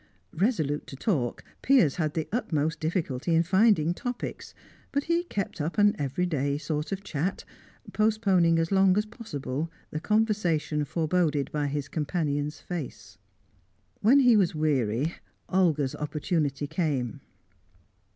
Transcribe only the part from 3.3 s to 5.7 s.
in finding topics, but he kept